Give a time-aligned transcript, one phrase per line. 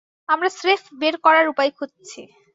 [0.29, 2.21] আমরা স্রেফ বের করার উপায় খুঁজছি।